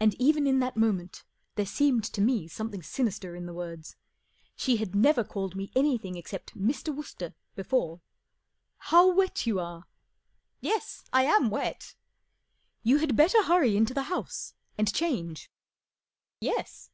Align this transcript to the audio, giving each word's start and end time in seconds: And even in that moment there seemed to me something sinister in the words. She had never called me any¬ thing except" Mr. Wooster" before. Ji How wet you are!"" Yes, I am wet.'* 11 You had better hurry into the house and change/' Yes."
And 0.00 0.14
even 0.14 0.48
in 0.48 0.58
that 0.58 0.76
moment 0.76 1.22
there 1.54 1.64
seemed 1.64 2.02
to 2.06 2.20
me 2.20 2.48
something 2.48 2.82
sinister 2.82 3.36
in 3.36 3.46
the 3.46 3.54
words. 3.54 3.94
She 4.56 4.78
had 4.78 4.96
never 4.96 5.22
called 5.22 5.54
me 5.54 5.70
any¬ 5.76 6.00
thing 6.02 6.16
except" 6.16 6.58
Mr. 6.58 6.92
Wooster" 6.92 7.36
before. 7.54 7.98
Ji 7.98 8.02
How 8.90 9.12
wet 9.12 9.46
you 9.46 9.60
are!"" 9.60 9.84
Yes, 10.60 11.04
I 11.12 11.22
am 11.22 11.50
wet.'* 11.50 11.94
11 12.82 12.82
You 12.82 12.96
had 12.98 13.14
better 13.14 13.44
hurry 13.44 13.76
into 13.76 13.94
the 13.94 14.02
house 14.10 14.54
and 14.76 14.92
change/' 14.92 15.46
Yes." 16.40 16.90